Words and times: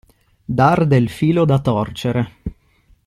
Dar 0.61 0.81
del 0.87 1.09
filo 1.17 1.45
da 1.45 1.59
torcere. 1.67 2.23